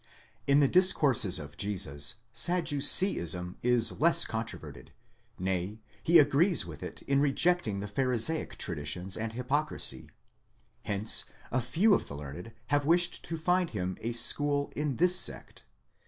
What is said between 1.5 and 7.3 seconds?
Jesus Sadduceeism is less controverted, nay, he agrees with it in